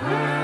[0.00, 0.37] Yeah.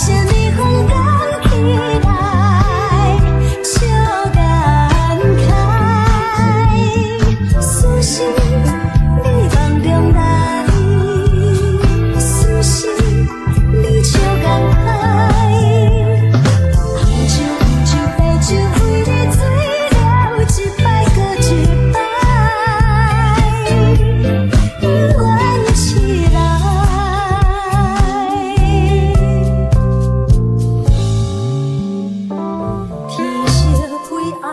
[0.00, 0.92] 想你，分外
[1.42, 1.50] 期
[2.04, 2.06] 待，
[3.64, 3.74] 笑
[4.32, 4.38] 感
[5.36, 5.50] 慨，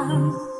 [0.05, 0.54] i don't eyes.